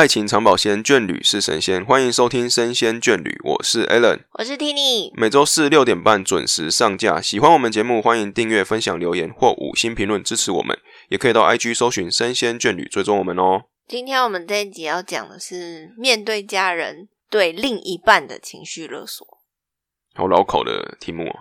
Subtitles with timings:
[0.00, 1.84] 爱情长保鲜，眷侣是神仙。
[1.84, 5.12] 欢迎收听《生鲜眷侣》，我是 Alan，我是 Tini。
[5.12, 7.20] 每周四六点半准时上架。
[7.20, 10.78] 喜欢我们节目，欢迎订阅、分享、留言或五星评论支持我们。
[11.10, 13.64] 也可以到 IG 搜寻“生鲜眷侣”，追踪我们哦。
[13.86, 19.26] 今天我们这一集要讲的是面对家人对另一半的情绪勒索，
[20.14, 21.36] 好老口的题目哦。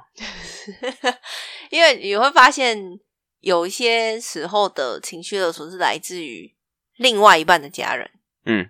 [1.71, 2.99] 因为你会发现
[3.39, 6.53] 有一些时候的情绪勒索是来自于
[6.97, 8.11] 另外一半的家人，
[8.45, 8.69] 嗯，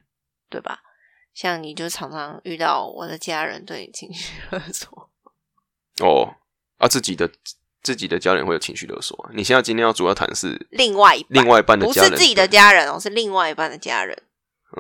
[0.50, 0.82] 对吧？
[1.34, 5.10] 像你就常常遇到我的家人对你情绪勒索，
[6.04, 6.36] 哦，
[6.78, 7.30] 啊，自己的
[7.82, 9.32] 自己的家人会有情绪勒索啊。
[9.34, 14.22] 你现在今天要主要谈是另外一半另外一半的家人，不是自己的家人哦，是另外一半的家人，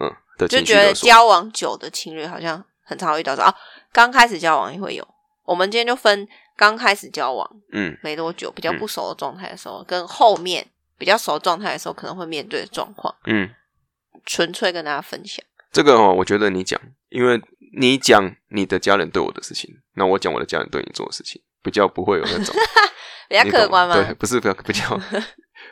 [0.02, 1.08] 嗯的就觉得情绪勒索。
[1.08, 3.56] 交往久的情侣好像很常会遇到说啊，
[3.94, 5.08] 刚开始交往也会有。
[5.46, 10.68] 我们今天就分刚开始交往嗯没多久，比较不熟的状态的时候，跟后面
[10.98, 13.50] 比较熟的状态的时候，可能会面对的状况，嗯，
[14.26, 15.44] 纯粹跟大家分享。
[15.72, 17.40] 这个哦，我觉得你讲，因为
[17.80, 22.56] 你讲你的家人对我的事情，那我讲我的家人对你做的事情，比较不会有那种
[23.30, 23.96] 比较客观吗？
[23.96, 25.00] 对，不是比较比较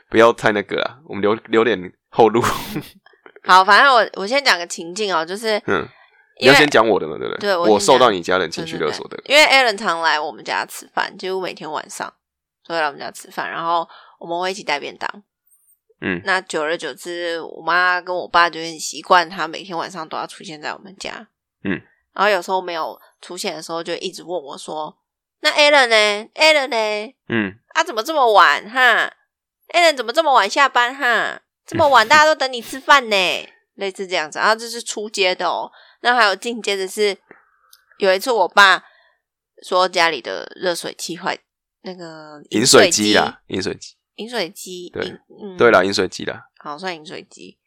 [0.10, 2.42] 不要太那个啊，我们留留点后路。
[3.46, 5.88] 好，反正我我先讲个情境哦，就是嗯，
[6.42, 12.14] 你要先讲我的嘛，对不对我我受到你家人情绪勒索的，因为 Alan 常来我们家吃饭，几乎每天晚上
[12.68, 13.88] 都会来我们家吃饭，然后
[14.20, 15.10] 我们会一起带便当。
[16.00, 21.28] 嗯那久而久之，我妈跟我爸就很习惯他每天晚上都要出现在我们家。
[21.64, 21.82] 嗯，
[22.14, 24.96] 然后有时候没有出现的时候，就一直问我说
[25.42, 27.14] ：“那 Alan 呢？Alan 呢？
[27.30, 29.12] 嗯啊，怎么这么晚哈
[29.74, 31.42] ？Alan 怎么这么晚下班哈？
[31.66, 33.16] 这么晚 大家都等你吃饭呢？
[33.74, 34.38] 类似这样子。
[34.40, 35.72] 然后这是出街的哦。
[36.02, 37.18] 那还有进阶的是，
[37.98, 38.84] 有一次我爸
[39.68, 41.38] 说家里的热水器坏，
[41.82, 47.58] 那个饮水水机啊，饮水机，饮水机，对饮嗯，对啦，饮水机啦，好算饮水机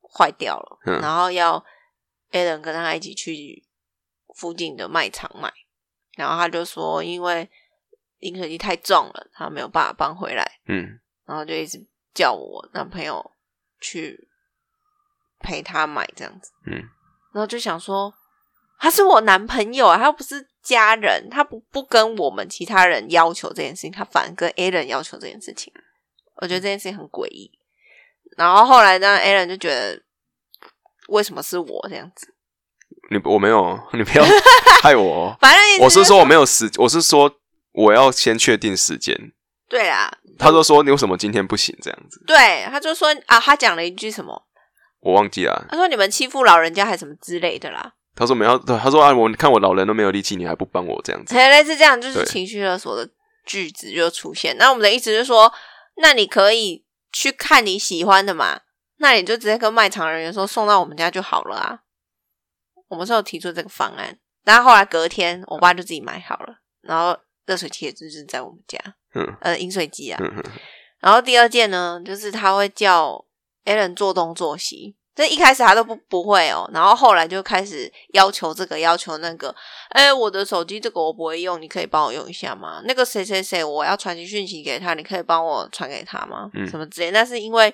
[0.00, 1.00] 坏掉了，嗯。
[1.00, 1.64] 然后要
[2.30, 3.64] Alan 跟他一起去
[4.36, 5.52] 附近的卖场买，
[6.16, 7.50] 然后他就说因为
[8.20, 11.00] 饮水机太重了，他没有办法搬回来，嗯。
[11.26, 13.32] 然后就一直叫我男朋友
[13.80, 14.28] 去
[15.40, 16.72] 陪他买这样子，嗯，
[17.32, 18.12] 然后就想说
[18.84, 25.72] 他是我男朋友啊，他又不是家人，他不不跟我们其他人要求这件事情，他反而跟 Alan 要求这件事情，
[26.36, 27.50] 我觉得这件事情很诡异。
[28.36, 30.02] 然后后来呢，Alan 就觉得
[31.08, 32.28] 为什么是我这样子？
[33.10, 34.24] 你我没有，你不要
[34.82, 35.36] 害我哦。
[35.40, 37.34] 反正我是说我没有时，我是说
[37.72, 39.16] 我要先确定时间。
[39.66, 44.46] 对啊，他就说你为什么今天不行这样子，对，他就说啊，他讲了一句什么？
[45.00, 45.64] 我忘记了。
[45.70, 51.34] 他说你们欺负老人家还什么之类的啦，他说没有，他说啊，我看我老人都没有力气，你还不帮我这样子。
[51.34, 53.10] 类似这样，就是情绪勒索的
[53.44, 54.56] 句子就出现。
[54.56, 55.52] 那我们的意思就是说，
[55.96, 58.60] 那你可以去看你喜欢的嘛，
[58.98, 61.80] 那你就直接跟卖场人员说送到我们家就好了啊。
[62.88, 68.78] 我们是有提出这个方案，然后后来隔天我爸就自己买好了，然后热水器也就是在我们家，
[69.14, 70.20] 嗯呃，饮水机啊。
[71.00, 73.24] 然后第二件呢，就是他会叫
[73.64, 79.54] Alan 做东做西，这一开始他都不不会哦，然后后来就开始要求这个要求那个，
[79.90, 82.80] 哎，我的手机这个我不会用，你可以帮我用一下吗？
[82.84, 86.50] 那个谁谁谁我要传讯息给他，你可以帮我传给他吗？
[86.54, 87.72] 嗯什么之类，那是因为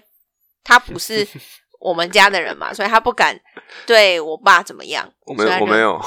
[0.63, 1.27] 他不是
[1.81, 3.35] 我们家的人嘛，所以他不敢
[3.87, 6.01] 对我爸怎么样，我没有，我没，有。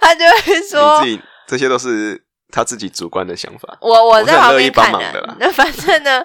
[0.00, 3.78] 他就会说你自己这些都是他自己主观的想法。
[3.80, 6.24] 我我在旁边看帮忙的那反正呢，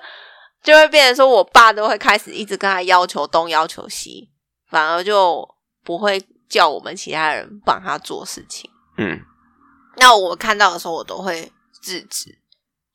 [0.65, 4.29] 就会变成说我爸都会开始一直跟他要求东要求西，
[4.69, 5.47] 反而就
[5.83, 8.69] 不会叫我们其他人帮他做事情。
[8.97, 9.21] 嗯
[9.97, 11.49] 那我看到的时候，我都会
[11.81, 12.37] 制止，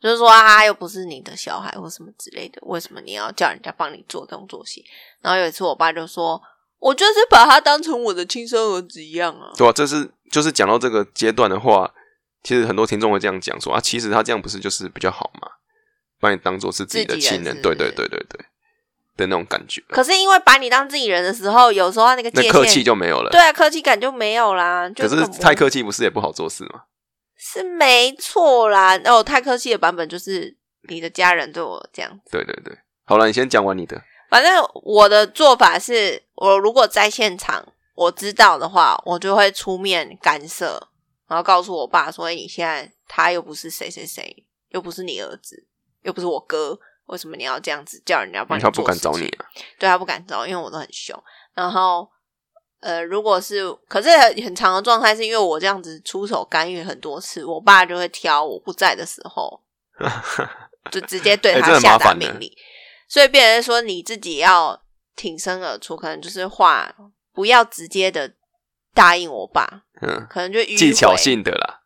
[0.01, 4.85] 就是说啊他又不是你的小孩或什么之类的，为什么你要叫人家帮你做东做西？
[5.23, 6.43] 然后有一次我爸就说
[6.79, 11.91] ：“我就是把他当成我的亲生儿子一样啊。”对啊、这是就是讲到这个阶段的话，
[12.43, 15.49] 其实很多听众会这样讲说啊，其实他这样不是就是比较好嘛，
[16.21, 18.45] 把你当做是自己的亲人，是对对对对对
[19.17, 23.31] 的那种感觉，可是因为把你当自己人的时候，有时候那个那客气就没有了。
[23.31, 24.89] 对啊，客气感就没有啦。
[24.91, 26.83] 就可是太客气不是也不好做事吗？
[27.37, 28.99] 是没错啦。
[29.05, 30.57] 哦，太客气的版本就是
[30.89, 32.31] 你的家人对我这样子。
[32.31, 34.01] 对对对，好了，你先讲完你的。
[34.29, 40.89] 反正我的做法是，我如果在现场我知道的话，我就会出面干涉，
[41.29, 45.67] 然后告诉我爸说：“哎你现在他又不是谁谁谁，又不是你儿子，
[46.03, 49.47] 又不是我哥，为什么你要这样子叫人家帮你？”他不敢找你，啊，
[49.79, 51.21] 对他不敢找，因为我都很凶。
[51.55, 52.09] 然后，
[52.81, 59.63] 呃，如果是可是很很长的状态，是因为我这样子出手干预很多次，我爸就会挑我不在的时候，
[60.91, 62.51] 就直接对他下达命令。
[63.09, 64.81] 所以变成说你自己要
[65.17, 66.95] 挺身而出，可能就是话
[67.33, 68.33] 不要直接的
[68.95, 71.80] 答应我爸，嗯，可能就迂技巧性的啦。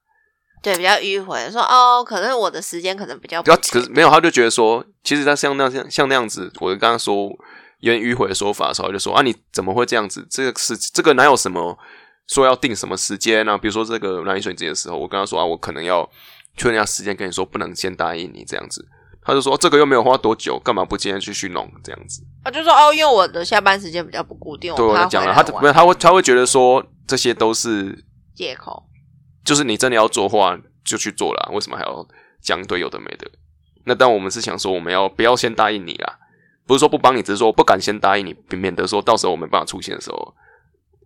[0.65, 7.29] 对，比较迂回，说哦，可能我的时间可能比较不要，不可是没有，他就觉得说，其实他像那样像那样子，我刚刚说
[7.81, 10.27] 有点迂回的说法的时候，就说啊，你怎么会这样子？
[10.31, 11.79] 这个是这个哪有什么
[12.29, 16.09] 说要定什么时间啊、比如说这个蓝雨水节的时候，我跟他说啊，我可能要
[16.57, 18.83] 确认一下时间，跟你说不能先答应你这样子。
[19.27, 22.23] 他就说这个又没有花多久，干嘛不今天继续弄这样子？
[22.45, 28.83] 我就说哦，因为我的下班时间比较不固定，对，我就讲了，他没有，他会他会觉得说这些都是借口。
[29.45, 32.07] 就是你真的要做的话，就去做啦，为什么还要
[32.41, 33.31] 讲一堆有的没的？
[33.85, 36.19] 那但我们是想说，我们要不要先答应你啦？
[36.67, 40.35] 不是说不帮你，只是说不敢先答应你，免得说到时候我没办法出现的时候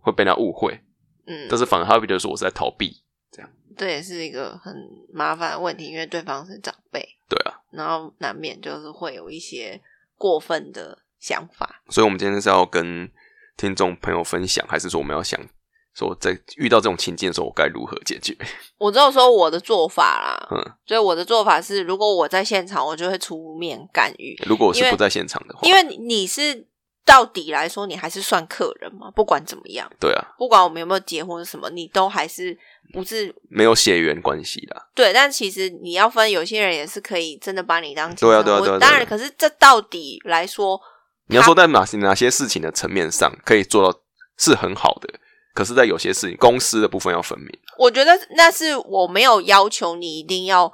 [0.01, 0.79] 会被人家误会。
[1.27, 3.03] 嗯，但是反而他会觉得说我是在逃避。
[3.29, 4.73] 这样这也是一个很
[5.13, 9.79] 麻烦的问题，因为对方是长辈，对啊，然后难免就是会有一些
[10.17, 11.81] 过分的想法。
[11.89, 13.11] 所以我们今天是要跟
[13.57, 15.37] 听众朋友分享，还是说我们要想
[15.99, 18.33] 说在遇到这种情境的时候，我该如何解决？
[18.77, 26.65] 我只有说我的做法啦，嗯，所以我的做法是，如果我在现场，我就会出面干预，如果我是不在现场的话，因为你是
[27.05, 32.57] 到底来说，你还是算客人嘛，不管怎么样，对啊，不管我们有没有结婚什么，你都还是
[32.93, 34.87] 不是没有血缘关系啦。
[34.95, 40.79] 对，但其实你要分，有些人也是可以真的把你当对啊对啊对当然，可是这到底来说，
[41.27, 43.99] 你要说在哪些哪些事情的层面上可以做到
[44.37, 45.09] 是很好的，
[45.53, 47.49] 可是，在有些事情公司的部分要分明。
[47.77, 50.71] 我觉得那是我没有要求你一定要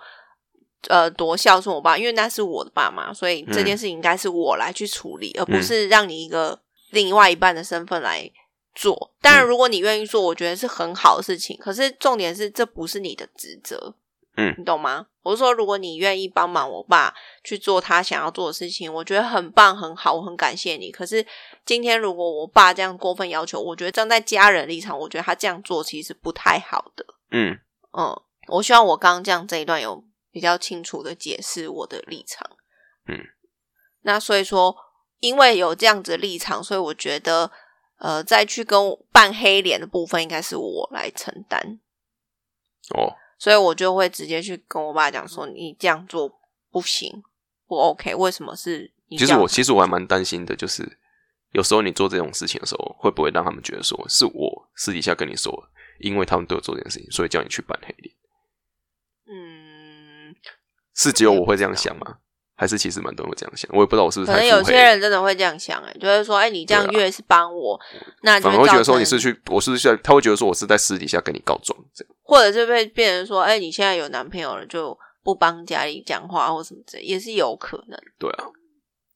[0.90, 6.60] 呃多孝顺我爸，因为那是我的爸妈，所以这件事情应该是我来去处理，而不是让你一个
[6.92, 8.30] 另外一半的身份来
[8.74, 9.12] 做。
[9.22, 11.58] 当然，如果你愿意做，我觉得是很好的事情。
[11.58, 13.96] 可是重点是，这不是你的职责。
[14.38, 15.08] 嗯你懂吗？
[15.24, 20.92] 我是说，如果你愿意帮忙我爸去做他想要做的事情，我觉得很棒很好，我很感谢你。
[20.92, 21.26] 可是
[21.66, 27.06] 今天如果我爸这样过分要求，我觉得站在家人立场，我觉得他这样做其实不太好的。
[27.32, 27.58] 嗯，
[27.98, 32.48] 嗯，我希望我刚刚这样这一段有比较清楚的解释我的立场。
[33.08, 33.18] 嗯，
[34.02, 34.76] 那所以说，
[35.20, 37.50] 因为有这样子的立场，所以我觉得，
[37.98, 41.80] 呃，再去跟我扮黑脸的部分，应该是我来承担。
[42.94, 43.16] 哦，
[43.46, 46.28] 所以我就会直接去跟我爸讲说：“你这样做
[46.72, 47.24] 不行，
[47.68, 48.16] 不 OK。
[48.16, 48.92] 为什么是？
[49.12, 50.98] 其实我其实我还蛮担心的，就是
[51.52, 55.70] 有时候你做这种事情的时候，会不会让他们觉得说是我私底下跟你说，
[56.00, 58.16] 因为他们都有做这件事情，所以叫你去扮黑脸，
[59.28, 60.36] 嗯，
[60.96, 62.18] 是只有我会这样想吗？
[62.56, 63.70] 还是其实蛮多人会这样想？
[63.74, 67.80] 我也不知道我是不是可能有些人真的会这样想、欸，哎，就会说：哎、你这样越是帮我，
[68.22, 78.00] 那就反而会觉得说你是去，我是在，他会觉得说我是在私底下跟你告状，这样或者是被变成说：哎、你现在有男朋友了，就不帮家里讲话或什么之类，也是有可能。
[78.18, 78.46] 对啊，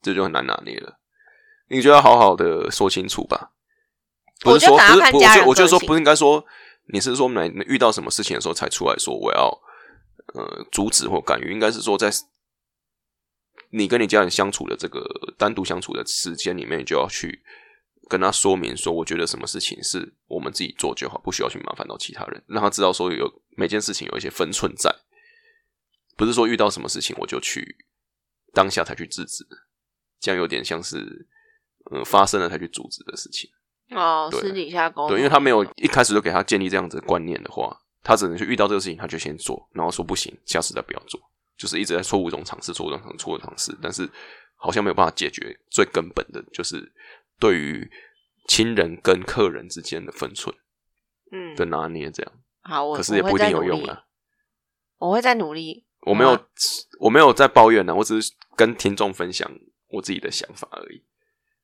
[0.02, 0.98] 这就很难拿捏了。
[1.68, 3.52] 你就要好好的说清楚吧。
[4.40, 6.44] 不是说不是，我家人觉得我觉得说不应该说
[6.92, 9.46] 你是说哪遇到什么事情的时候才出来说我要
[10.34, 12.10] 呃阻止或干预，应该是说在
[13.70, 15.02] 你跟你家人相处的这个
[15.38, 17.42] 单独相处的时间里面，你就要去
[18.08, 24.94] 跟他说明说，我觉得什么事情是我们自己做就好，不需要去麻烦到其他人，让他知道说有每件事情有一些分寸在，
[26.16, 27.76] 不是说遇到什么事情我就去
[28.52, 29.46] 当下才去制止，
[30.18, 31.28] 这样有点像是
[31.92, 33.48] 嗯发生了才去阻止的事情。
[33.90, 41.20] 哦，对私底下沟通，对，因为他没有一开始就给他建立这样子的观念的话，他只能去遇到这个事情，他就先做，然后说不行，下次再不要做，
[41.60, 44.08] 就是一直在错误中尝试，错误中尝试，错误中尝试，但是
[44.56, 46.90] 好像没有办法解决最根本的，就是
[47.38, 47.90] 对于
[48.48, 50.54] 亲人跟客人之间的分寸
[51.30, 54.04] 嗯，的拿捏，这样，好，我可是也不一定有用了，啊。
[54.96, 55.86] 我会再努力。
[56.06, 56.46] 我没有啊，
[56.98, 59.50] 我没有在抱怨呢，我只是跟听众分享
[59.88, 61.04] 我自己的想法而已。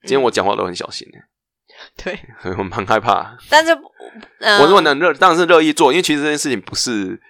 [0.02, 1.18] 今天我讲话都很小心呢，
[1.96, 2.18] 对，
[2.58, 3.36] 我蛮害怕。
[3.48, 3.72] 但是，
[4.40, 7.20] 呃、我如果能乐，当然是乐意做，因为其实这件事情不是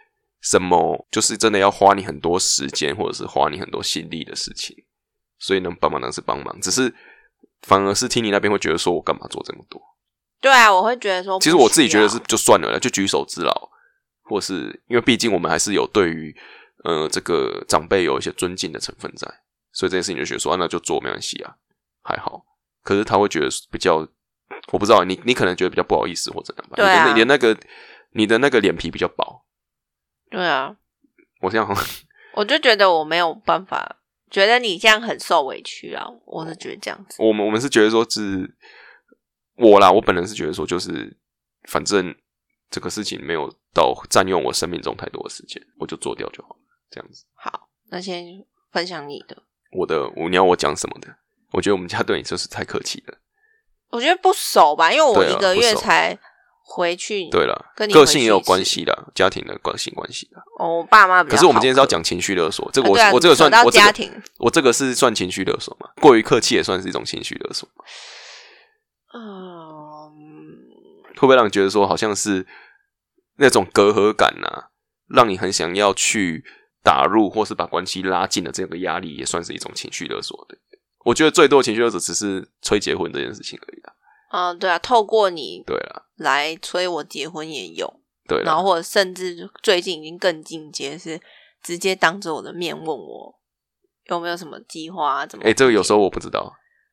[0.41, 4.77] 什么，就是真的要花你很多时间或者是花你很多心力的事情，
[5.39, 6.95] 所以能帮忙当然是帮忙，只是
[7.63, 9.81] 反而是听你那边会觉得说我干嘛做这么多？
[10.41, 13.71] 对啊，我会觉得说，其实我自己觉得是就算了啦，就举手之劳，
[14.23, 16.37] 或是因为毕竟我们还是有对于
[16.85, 19.27] 呃这个长辈有一些尊敬的成分在，
[19.73, 21.57] 所以这件事情就觉得说、啊、那就做没关系啊，
[22.03, 22.45] 还好。
[22.85, 24.07] 可是他会觉得比较，
[24.71, 26.77] 我不知道你你可能觉得比较不好意思或怎样吧？
[26.77, 27.59] 对啊你的你的那个
[28.13, 29.43] 你的那个脸皮比较薄，
[30.31, 30.77] 对啊，
[31.41, 31.67] 我这样
[32.35, 33.97] 我就觉得我没有办法，
[34.31, 37.17] 觉得你这样很受委屈啊，我是觉得这样子。
[37.23, 38.55] 我们我们是觉得说是
[39.57, 41.17] 我啦，我本人是觉得说就是
[41.65, 42.15] 反正
[42.71, 47.25] 这个事情没有到占用我生命中太多的时间，我就做掉就好了，这样子。
[47.35, 49.43] 好，那先分享你的。
[49.73, 51.17] 我的，我你要我讲什么的？
[51.53, 53.19] 我觉得我们家对你就是太客气了。
[53.89, 56.19] 我觉得不熟吧，因为我一个月才
[56.69, 57.31] 回去。
[57.31, 60.39] 对了，跟你个性也有关系的，家庭的关系关系的。
[60.59, 61.23] 哦，我爸妈。
[61.23, 65.89] 可是我们今天是要讲情绪勒索，这个我、啊啊我这个算我这个家庭，我这个是算情绪勒索嘛？
[66.03, 67.69] 过于客气也算是一种情绪勒索，
[69.15, 70.13] 嗯，
[71.15, 72.45] 会不会让你觉得说好像是
[73.39, 74.69] 那种隔阂感啊，
[75.09, 76.45] 让你很想要去
[76.83, 80.59] 打入或是把关系拉近的这个压力，也算是一种情绪勒索的。
[81.05, 83.93] 我觉得最多的情绪勒索只是催结婚这件事情而已啦。
[84.31, 91.21] 嗯，对啊，透过你对了，来催我结婚也有，对，然后或者甚至最近已经更进阶，是
[91.63, 93.39] 直接当着我的面问我
[94.07, 95.27] 有没有什么计划啊？
[95.27, 95.45] 怎么？
[95.45, 96.53] 哎、这个有时候我不知道，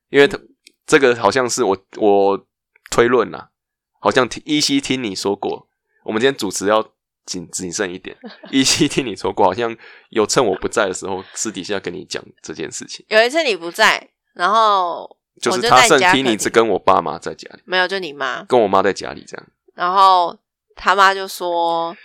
[0.10, 0.40] 因为他
[0.86, 2.46] 这个好像是我我
[2.92, 3.52] 推论啦，
[4.00, 5.68] 好像听依稀听你说过，
[6.06, 6.84] 我们今天主持要
[7.26, 8.18] 谨谨慎一点。
[8.52, 9.76] 依稀听你说过，好像
[10.10, 19.46] 有趁我不在的时候，私底下跟你讲这件事情，有一次你不在，然后就是我就他剩听在家客厅你只跟我爸妈在家里，没有，就你妈，跟我妈在家里这样。
[19.74, 20.38] 然后
[20.76, 21.96] 他妈就说，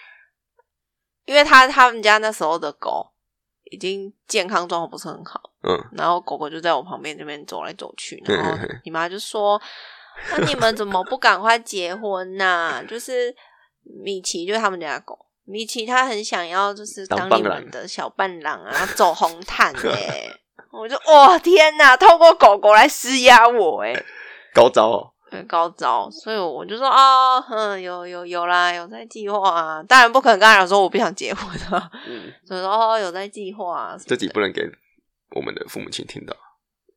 [1.25, 3.11] 因为他他们家那时候的狗
[3.71, 9.61] 已经健康状况不是很好，嗯，然后狗狗就在我旁边这边走来走去， 然后你妈就说
[10.33, 13.35] ：“那你们怎么不赶快结婚呐、就是
[13.83, 23.93] 米奇就是他们家的狗，米奇他很想要就是当你们的小伴郎啊，走红毯 耶、我就哇天哪，透过狗狗来施压我哎、
[24.55, 29.83] 高招哦，对高招，所以我就说哦，嗯，有有有啦，有在计划啊。
[29.83, 34.63] 当然不可能跟他讲说我不想结婚啊，嗯，所 以说哦有在计划、啊什么的，这集不能给
[35.37, 36.35] 我们的父母亲听到。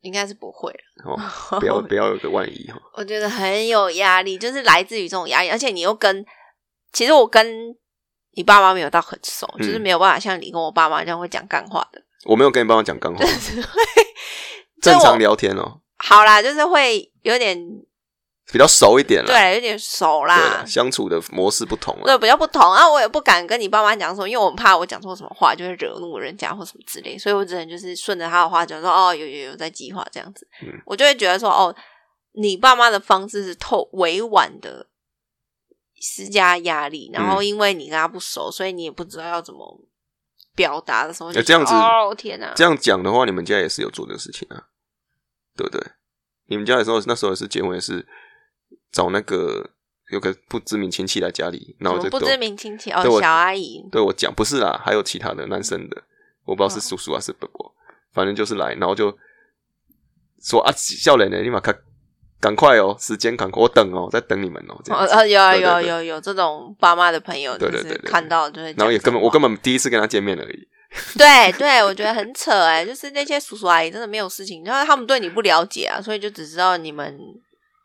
[0.02, 1.12] 应该是不会了。
[1.12, 2.82] 哦，不要 不要有个万一哦。
[2.96, 6.26] 我觉得很有压力，就是来自于这种压力，而且你又跟，
[6.92, 7.46] 其实我跟
[8.32, 9.62] 你爸妈没有到很熟，嗯。
[9.64, 13.24] 就是没有办法像你跟我爸妈这样会讲干话的，我没有跟你爸妈讲干话，
[14.82, 17.58] 正常聊天哦，好啦，就是会有点
[18.52, 19.28] 比较熟一点了。
[19.28, 22.04] 对，有点熟啦啦，，相处的模式不同了。
[22.06, 22.62] 对，比较不同。
[22.62, 30.48] 啊，我也不敢跟你爸妈讲说，因为我怕我讲错什么话就会惹怒人家或什么之类，所以我只能就是顺着他的话讲说，哦，有有有在计划这样子。
[30.64, 31.74] 嗯我就会觉得说，哦，
[32.34, 34.88] 你爸妈的方式是透委婉的
[36.00, 39.80] 施加压力，然嗯后因为你跟他不熟，所以你也不知道要怎么
[40.56, 44.68] 表达的时候，这样子哦天哪，这样讲的话，你们家也是有做这个事情啊，
[45.56, 45.82] 对不对？
[46.48, 48.06] 你们家的时候，那时候也是结婚，也是
[48.92, 49.70] 找那个
[50.12, 52.92] 有个不知名亲戚来家里，然后不知名亲戚？
[52.92, 56.04] 哦小阿姨，对我讲，不是啦，还有其他的男生的，
[56.44, 57.74] 我不知道是嗯叔叔还是伯伯，
[58.12, 59.18] 反正就是来，然后就
[60.42, 61.74] 说啊，笑脸呢，立马看，
[62.42, 65.14] 赶快哦，时间赶快，我等哦，在等你们哦，这样子。
[65.14, 67.98] 哦呃有啊有啊有有这种爸妈的朋友，就是对对对。
[68.00, 70.68] 对看到就会然后也根本我根本第一次跟他见面而已，
[71.18, 77.18] 对对，我觉得很扯哎、就是那些叔叔阿姨真的没有事情，因为他们对你不了解啊，所以就只知道你们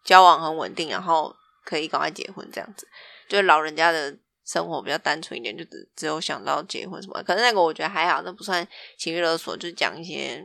[0.05, 1.35] 交往很稳定，然后
[1.65, 2.89] 可以赶快结婚这样子。
[3.29, 7.23] 就是老人家的生活比较单纯一点，就只只有想到结婚什么。
[7.25, 10.43] 可是那个我觉得还好，那不算情绪勒索，就讲一些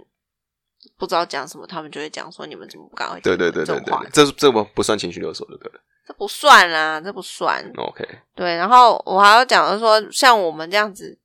[0.98, 7.64] 不知道讲什么，他们就会讲说你们怎么不赶快结对对对对对这，这这不不算情绪勒索对不，对这不算啦，这不算。
[7.78, 11.18] ，OK，对，然后我还要讲的是说，像我们这样子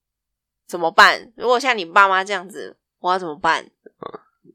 [0.66, 1.32] 怎么办？
[1.36, 3.70] 如果像你爸妈这样子，我要怎么办？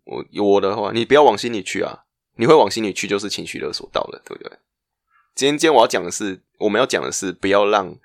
[0.05, 2.05] 我有我的话，你不要往心里去啊！
[2.35, 4.51] 你会往心里去，就是情绪勒索到了，对不对？
[5.35, 7.95] 今天今天我要讲的是，我们要讲的是，不要让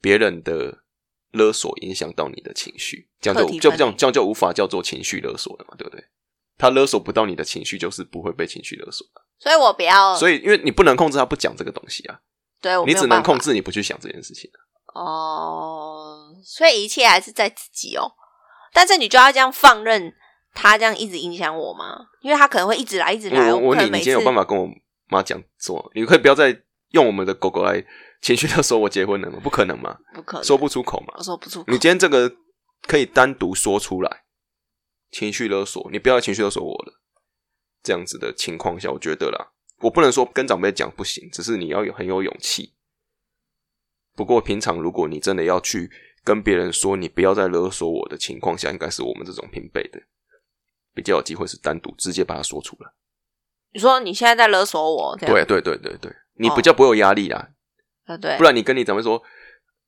[0.00, 0.78] 别人的
[1.32, 6.04] 勒索影响到你的情绪，这样就这样这样就无法叫做情绪勒索了嘛，对不对？
[6.58, 9.22] 他勒索不到你的情绪，就是不会被情绪勒索的。
[9.38, 12.18] 所以我不要，所以，因为你不能控制他不讲这个东西啊，
[12.60, 14.50] 对我你只能控制你不去想这件事情。
[14.94, 18.10] 哦，所以一切还是在自己哦。
[18.72, 20.12] 但是你就要这样放任
[20.54, 22.06] 他这样一直影响我吗？
[22.22, 23.52] 因为他可能会一直来，一直来。
[23.52, 24.66] 我你，你今天有办法跟我
[25.08, 26.58] 妈讲说，你可以不要再
[26.92, 27.84] 用我们的狗狗来
[28.22, 29.38] 情绪勒索我结婚了吗？
[29.42, 31.22] 不可能吗，不可能说不出口嘛我。
[31.22, 31.78] 说不出口你。
[31.78, 32.32] 今天这个
[32.86, 34.24] 可以单独说出来，
[35.10, 37.00] 情绪勒索，你不要情绪勒索我了。
[37.82, 42.74] 这样子的情况下，我觉得啦，我不能说跟长辈讲不行，只是你要有很有勇气。
[44.14, 45.90] 不过平常如果你真的要去
[46.24, 50.00] 跟别人说你不要再勒索我的情况下，应该是我们这种平辈的
[50.94, 52.90] 比较有机会是单独直接把它说出来。
[53.72, 57.50] 你说你现在在勒索我，对对对对对，你比较不会有压力啦。
[58.06, 59.22] 啊对不，然你跟你长辈说，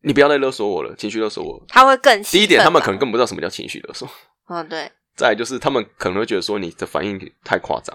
[0.02, 1.64] 你不要再勒索我了，情绪勒索我。
[1.68, 4.08] 他会更第一点，他们可能根本不知道什么叫情绪勒索。
[4.48, 7.94] 嗯对再来就是他们可能会觉得说你的反应太夸张，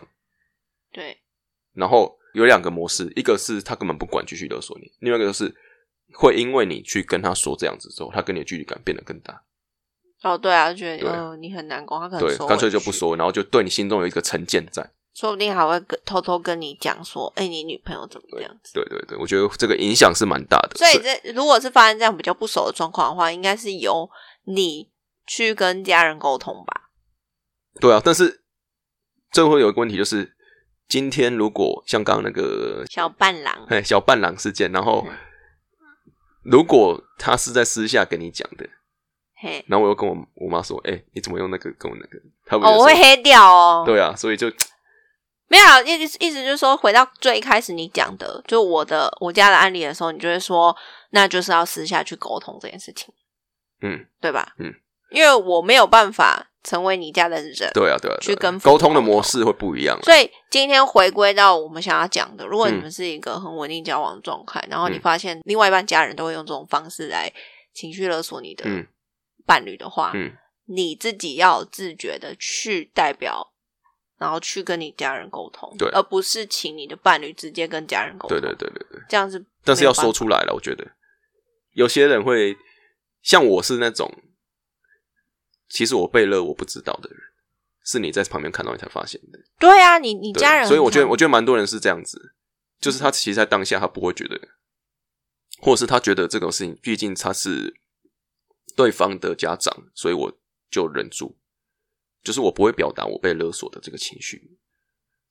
[0.91, 1.17] 对
[1.73, 5.55] 然后有两个模式，一个是他根本不管继续勒索你，另外一个就是
[6.13, 9.41] 会因为你去跟他说这样子之后，他跟你的距离感变得更大，
[10.21, 12.91] 哦对啊，就觉对得呃你很难过，他可能对，干脆就不。
[12.91, 18.73] 说，然后就对你心中有一个成见在，说不定还会跟偷偷跟你讲说，哎、你女朋友怎么这样子？
[18.73, 20.77] 对对对，我觉得这个影响是蛮大的。
[20.77, 24.09] 所以这如果是发生这样比较不熟的状况的话，应该是由
[24.43, 24.91] 你
[25.25, 26.82] 去跟家人沟通吧。
[27.79, 28.41] 对啊，但是
[29.31, 30.35] 这会有一个问题，就是
[30.87, 35.15] 今天如果像刚刚那个小伴郎，哎小伴郎事件，然后嗯
[36.43, 38.67] 如果他是在私下跟你讲的，
[39.35, 42.19] 嘿，然后我又跟我我妈说，哎、你怎么用那个跟我那个？
[42.45, 43.83] 他我会黑掉哦。
[43.85, 44.51] 对啊，所以就
[45.47, 50.75] 没有啊，意思意思就是说，回到最一开始你讲的，就我的我家的案例的时候，你就会说，
[51.11, 53.13] 那就是要私下去沟通这件事情，
[53.81, 54.53] 嗯，对吧？
[54.57, 54.73] 嗯，
[55.11, 60.03] 因为我没有办法成为你家的人，对啊，对啊，去跟沟通的模式会不一样啊。
[60.03, 62.81] 所以今天回归到我们想要讲的，如果你嗯。
[62.83, 65.01] 们是一个很稳定交往的状态，然后你嗯。
[65.01, 67.31] 发现另外一半家人都会用这种方式来
[67.73, 68.87] 情绪勒索你的嗯。
[69.45, 70.31] 伴侣的话，嗯。
[70.65, 73.51] 你自己要自觉的去代表，
[74.17, 75.89] 然后去跟你家人沟通，对。
[75.89, 78.39] 而不是请你的伴侣直接跟家人沟通。
[78.39, 80.87] 对对对对对，这样子，但是要说出来了，我觉得。
[81.73, 82.55] 有些人会
[83.21, 84.09] 像我是那种，
[85.73, 87.19] 其实我被勒我不知道的人，
[87.83, 89.39] 是你在旁边看到你才发现的。
[89.57, 92.35] 对啊，你你家人，所以我觉得，我觉得蛮多人是这样子，
[92.79, 94.39] 就是他其实，在当下他不会觉得，
[95.63, 97.73] 或者是他觉得这种事情，毕竟他是
[98.75, 100.39] 对方的家长，所以我
[100.69, 101.35] 就忍住，
[102.21, 104.59] 就是我不会表达我被勒索的这个情绪。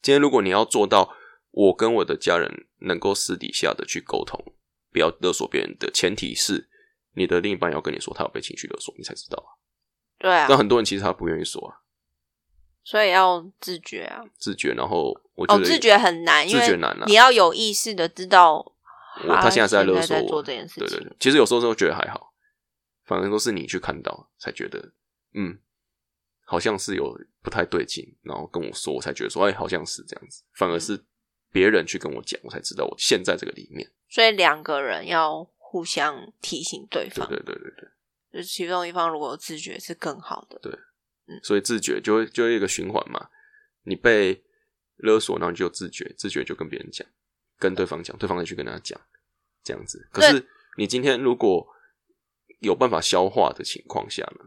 [0.03, 1.15] 今天如果你要做到，
[1.53, 4.45] 我跟我的家人能够私底下的去沟通，
[4.91, 6.69] 不要勒索别人的前提是，
[7.15, 9.62] 你的另一半要跟你说他有被情绪勒索，你才知道啊。
[10.23, 11.83] 对啊但，很多人其实他不愿意说啊，
[12.85, 14.23] 所以要自觉啊。
[14.39, 18.73] 自觉，然后我觉哦，得自觉很难，因为自觉难啊你要有意识的知道
[19.27, 20.87] 我他现在是在勒索在我，做这件事情。
[20.87, 22.33] 对对对，其实有时候都觉得还好，
[23.05, 24.93] 反正都是你去看到才觉得，
[25.35, 25.59] 嗯，
[26.45, 30.45] 好像是有不太对劲，然后跟我说，我才觉得说，哎，好像是这样子。
[30.55, 31.05] 反而是
[31.51, 33.91] 别人去跟我讲，我才知道我现在这个里面。
[34.09, 37.89] 所以两个人要互相提醒对对方，对对对对，
[38.33, 40.59] 就是其中一方如果有自觉是更好的。
[40.63, 40.73] 对
[41.43, 43.29] 所以自觉就会就会一个循环嘛。
[43.85, 44.43] 你被
[44.97, 47.07] 勒索，然后你就有自觉，自觉就跟别人讲，
[47.59, 49.01] 跟对方讲，对方再去跟他讲，
[49.65, 50.09] 这样子。
[50.13, 51.67] 可是你今天如果
[52.61, 54.45] 有办法消化的情况下呢？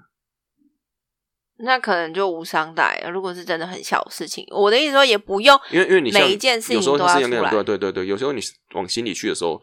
[1.58, 3.10] 那可能就无伤大雅。
[3.10, 8.42] 如果是真的很小的事情，我的意思说也不用，因为因为你每一件事情都要出来对对对对，有时候你
[8.74, 9.62] 往心里去的时候，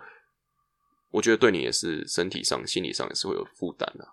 [1.13, 4.05] 我觉得对你也是身体上、心理上也是会有负担的。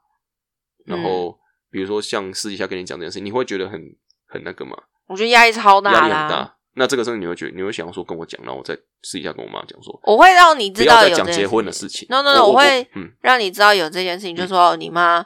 [0.86, 1.36] 然后、嗯
[1.72, 3.80] 比如说像私底下跟你讲这件事情，你会觉得很
[4.28, 6.14] 很那个吗，我觉得压力超大压力。
[6.14, 6.56] 很大。
[6.74, 12.08] 那这个时候你会觉得，你会想要说跟我讲，然后我再私底下跟我妈讲说，我会让你知道有讲结婚的事情。
[12.10, 15.24] No no no，我我会嗯让你知道有这件事情，就说你妈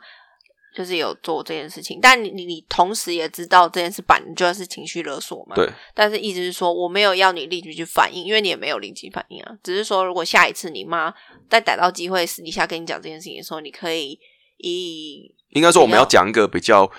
[0.76, 5.56] 就是有做这件事情，但你你你同时也知道这件事本来就是情绪勒索嘛。
[5.56, 5.70] 对。
[5.94, 9.52] 但是意思是说，我没有要你立即去反应，因为你也没有立即反应啊。
[9.64, 11.14] 只是说，如果下一次你妈
[11.50, 14.20] 再逮到机会私底下跟你讲这件事情的时候，你可以
[14.58, 16.90] 以应该说我们要讲一个比较，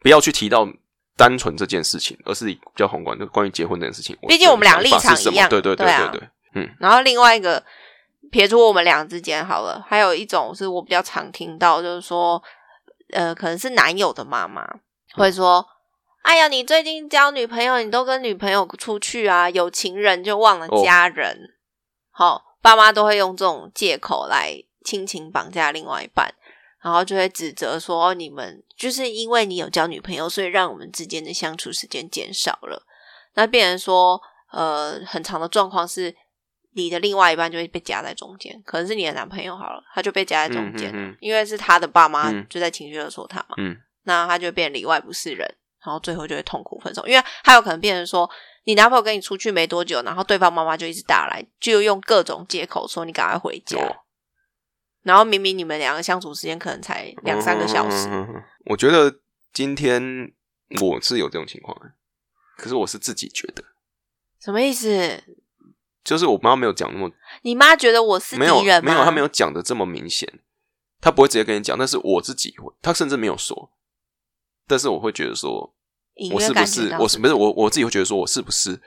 [0.00, 0.68] 不要去提到
[1.16, 4.16] 单纯这件事情，而是比较宏观的关于结婚这件事情。
[4.28, 7.62] 毕竟我们俩立场一样对对对对啊对对，嗯然后另外一个
[8.30, 12.40] 撇除我们俩之间好了，还有一种是我比较常听到，就是说，
[13.12, 14.66] 呃，可能是男友的妈妈
[15.14, 15.66] 会说
[16.22, 21.54] ：“哎呀，你最近交女朋友，你都跟女朋友出去啊，有情人就忘了家人。
[22.10, 26.34] 好，爸妈都会用这种借口来亲情绑架另外一半，
[26.82, 32.86] 然后就会指责说：哦，你们就是因为你有交女朋友，所以让我们之间的相处时间减少了。
[33.34, 34.20] 那变成说，
[34.52, 36.14] 呃，很长的状况是，
[36.72, 41.10] 你的另外一半就会被夹在中间，可能是你的男朋友好了，他就被夹在中间，嗯嗯。
[41.10, 42.46] 嗯因为是他的爸妈嗯。
[42.48, 43.76] 就在情绪勒索他嘛，嗯。
[44.04, 45.46] 那他就变里外不是人，
[45.84, 48.28] 然后最后就会痛苦分手，因为他有可能变成说，
[48.64, 53.96] 你男朋友跟你出去没多久，然后对方妈妈就一直打来，就用各种借口说你赶快回家，哦
[55.02, 58.06] 然后明明你们两个相处时间可能才两三个小时，
[58.66, 60.30] 我觉得今天
[60.78, 61.74] 我是有这种情况，
[62.58, 63.64] 可是我是自己觉得，
[64.38, 65.24] 什么意思？
[66.02, 67.10] 就是我妈没有讲那么
[67.42, 68.90] 你妈觉得我是没有敌人吗？
[68.92, 70.40] 没有，她没有讲的这么明显，
[71.00, 73.70] 她不会直接跟你讲，但是我自己会，她甚至没有说，
[74.66, 75.74] 但是我会觉得说，
[76.14, 78.80] 隐我是不感觉到是我是不是我我自己会觉得说我是不是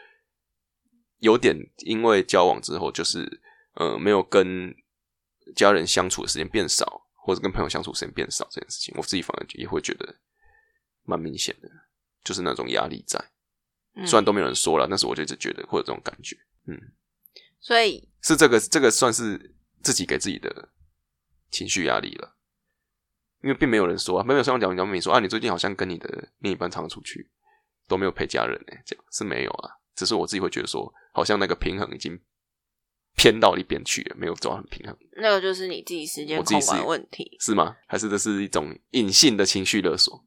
[1.19, 3.41] 有点因为交往之后就是
[3.75, 4.73] 呃没有跟
[5.55, 10.15] 家人相处的时间变少，或者跟朋友相处的时间变少这件事情，我自己反而也会觉得
[11.03, 11.69] 蛮明显的，
[12.23, 13.19] 就是那种压力在，
[13.95, 14.07] 嗯。
[14.07, 16.79] 虽然都没有人说了，但是我就一直觉得会有这种感觉，嗯，
[17.63, 20.69] 所以是这个这个算是自己给自己的
[21.49, 22.37] 情绪压力了。
[23.41, 27.29] 因为并没有人说啊，没有像讲讲没说啊，你最近好像跟你的另一半常常出去，
[27.87, 29.71] 都没有陪家人呢、这样是没有啊。
[29.95, 32.17] 只是我自己会觉得说，好像那个平衡已经
[33.15, 37.37] 偏到一边去了，没有走到很平衡，那个就是你自己时间控管问题。
[37.41, 37.75] 是吗？
[37.87, 40.25] 还是这是一种隐性的情绪勒索，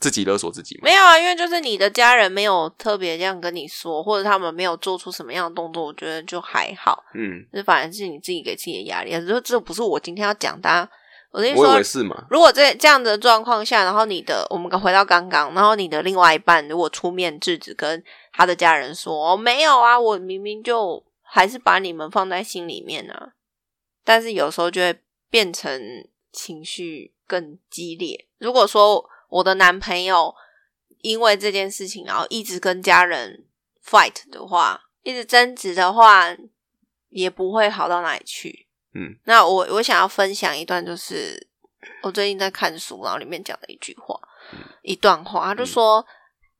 [0.00, 0.82] 自己勒索自己吗？
[0.84, 7.04] 没有啊，因为就是你的家人没有特别这样跟你说，或者他们没有做出什么样的动作，我觉得就还好。
[7.14, 10.88] 嗯，这反而是你自己给自己的压力，这这不是我今天要讲的、啊。
[11.30, 12.24] 我跟你说是嘛。
[12.30, 23.32] 如果在这样的状况下，然后你的我们回到刚刚，然后你的另外一半如果出面制止，跟他的家人说：“哦，没有啊，我明明就还是把你们放在心里面啊。”
[24.02, 25.78] 但是有时候就会变成
[26.32, 28.26] 情绪更激烈。
[28.38, 30.34] 如果说我的男朋友
[31.02, 33.46] 因为这件事情，然后一直跟家人
[33.84, 36.36] fight 的话，一直争执的话，
[37.10, 38.66] 也不会好到哪里去。
[38.94, 41.48] 嗯，那我我想要分享一段，就是
[42.02, 44.18] 我最近在看书，然后里面讲的一句话，
[44.82, 46.06] 一段话，他就说：“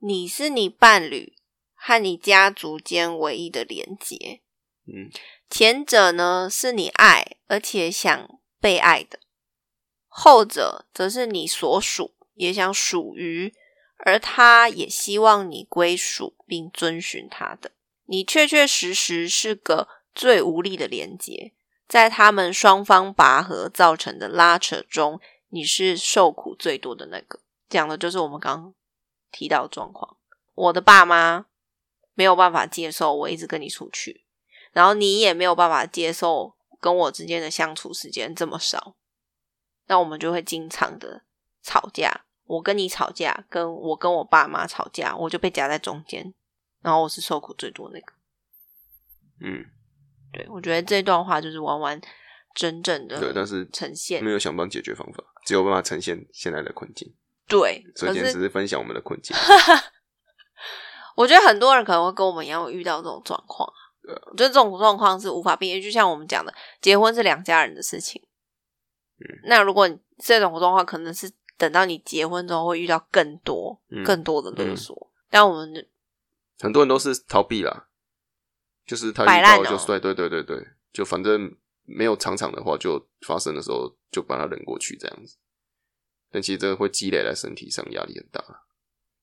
[0.01, 1.35] 你是你伴侣
[1.75, 4.43] 和你家族间唯一的连接，
[4.87, 5.11] 嗯。
[5.51, 8.29] 前者呢是你爱而且想
[8.61, 9.19] 被爱的，
[10.07, 13.55] 后者则是你所属也想属于，
[13.99, 17.73] 而他也希望你归属并遵循他的。
[18.07, 21.53] 你确确实实是个最无力的连接，
[21.87, 27.41] 在他们双方拔河造成的拉扯中，你是受苦最多的那个。
[27.69, 28.73] 讲的就是我们刚
[29.31, 30.17] 提到状况。
[30.55, 31.47] 我的爸妈
[32.15, 34.25] 没有办法接受我一直跟你出去，
[34.73, 38.97] 然后你也没有办法接受跟我之间的相处时间这么少，
[39.87, 41.25] 那我们就会经常的
[41.63, 42.25] 吵架。
[42.49, 46.35] 我跟你吵架，跟我跟我爸妈吵架，我就被夹在中间，
[46.83, 48.13] 然后我是受苦最多那个。
[49.41, 49.65] 嗯，
[50.33, 52.01] 对我觉得这段话就是完完
[52.55, 57.15] 整整的对，但是呈现没有想到解决方法，只有办法呈现现在的困境。
[57.47, 59.37] 对，可所以今天只是是分享我们的困境。
[61.15, 63.79] 我觉得很多人可能会跟我们一样遇到这种状况啊。
[64.03, 68.23] 对啊我觉得这种状况是无法避免，就像我们讲的，结婚是两家人的事情。
[69.21, 75.87] 嗯，那如果你这种状况可能是等到你结婚之后会遇到更多、嗯更多的勒索，但我们
[76.61, 77.89] 很多人都是逃避啦，
[78.87, 85.37] 就是他遇到就是对对对对对，就反正没有常常的话，就发生的时候就把它忍过去这样子。
[86.31, 88.43] 但其实这个会积累在身体上，压力很大。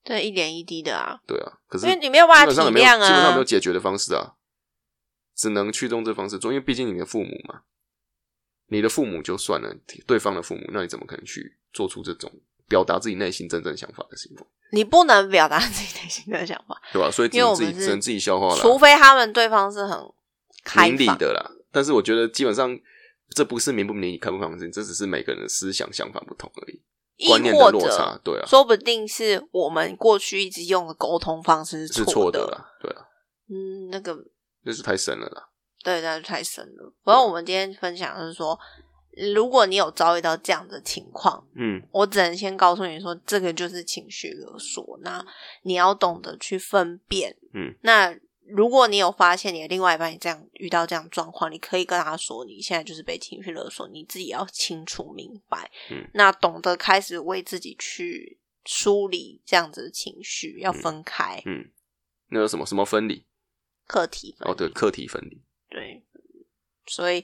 [0.04, 4.34] 对一点一滴的啊，对啊，可是因为你没有办法基本上没有体谅啊基本上没有解决的方式啊，
[5.34, 7.62] 只能去用这方式做，因为毕竟你的父母嘛，
[8.68, 9.72] 你的父母就算了，
[10.06, 12.30] 对方的父母，那你怎么可能去做出这种
[12.68, 18.56] 表达自己内心真正想法的行为，你不能表达自己内心的想法，对吧、所以只因为能我们是自己只能自己消化了。
[18.60, 19.98] 除非他们对方是很
[20.64, 21.50] 开明理的啦。
[21.70, 22.76] 但是我觉得基本上
[23.30, 33.02] 这不是明不明理、开不开放的事情，这只是每个人的思想想法不同而已，观念的落差，对啊，说不定是我们过去一直用的沟通方式是错的错的啦，对啊，
[33.48, 34.16] 嗯，那个
[34.62, 35.48] 那是太深了啦。
[35.86, 36.92] 对，那就太深了。
[37.04, 38.58] 然后我们今天分享的是说，
[39.32, 44.98] 如果你有遭遇到这样的情况，嗯我只能先告诉你说，这个就是情绪勒索。
[45.02, 45.24] 那
[45.62, 47.36] 你要懂得去分辨。
[47.54, 48.12] 嗯，那
[48.48, 55.70] 如果你有发现你的另外一半也这样遇到这样状况，你可以跟他说，你现在就是被情绪勒索，你自己要清楚明白。
[55.92, 61.70] 嗯，那懂得开始为自己去梳理这样子的情绪，要分开嗯，
[62.30, 63.24] 那有什么什么分离？
[63.86, 65.40] 课题分哦，对，课题分离。
[65.76, 66.02] 对，
[66.86, 67.22] 所以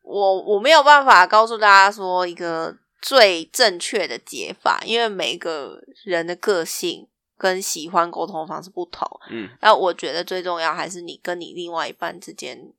[0.00, 9.06] 我我没有办法告诉大家说一个最正确的解法，因为每个人的个性跟喜欢沟通的方式不同。
[9.30, 12.72] 嗯那我觉得最重要还是你跟你另外一半之间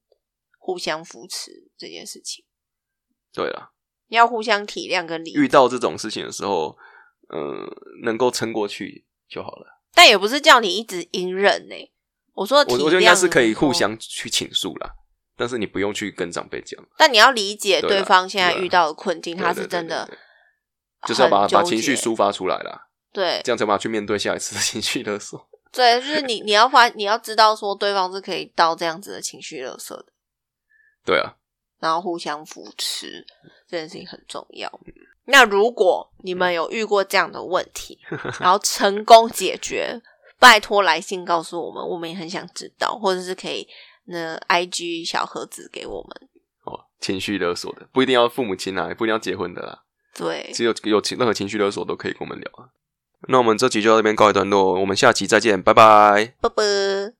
[0.57, 2.43] 互相扶持这件事情，
[3.31, 3.73] 对了，
[4.07, 6.75] 你要互相体谅跟理解遇到这种事情的时候，
[7.29, 9.83] 呃，能够撑过去就好了。
[9.93, 11.75] 但也不是叫你一直隐忍呢、
[12.35, 14.91] 我说我我觉得应该是可以互，相去倾诉啦，
[15.35, 20.07] 但是你不用去跟长辈讲，但你要理解对方现在遇到的困境，他是真的
[21.07, 25.47] 就是要把把情绪抒发出来啦，对这样才把去面对下一次的情绪勒索。
[25.71, 30.05] 对，就是你你要发你要知道说对方是可以到这样子的情绪勒索的，
[31.05, 31.35] 对啊，
[31.79, 33.25] 然后互相扶持，
[33.67, 34.71] 这件事情很重要。
[35.25, 37.99] 那如果你们有遇过这样的问题，
[38.39, 39.99] 然后成功解决，
[40.45, 43.67] 拜托来信告诉我们，我们也很想知道，或者是可以
[44.05, 46.29] 那 I G 小盒子给我们。
[46.65, 49.79] 哦，情绪勒索的不一定要父母亲啊，也不一定要结婚的啦，
[50.13, 52.69] 对，只有有情任何情绪勒索都可以跟我们聊啊。
[53.27, 56.35] 那我们这集就到这边告一段落，我们下期再见，拜拜。
[56.39, 57.11] 啵啵。